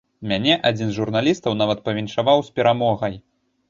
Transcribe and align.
Мяне 0.29 0.55
адзін 0.69 0.87
з 0.93 0.97
журналістаў 1.01 1.59
нават 1.61 1.87
павіншаваў 1.91 2.37
з 2.53 2.61
перамогай. 2.61 3.25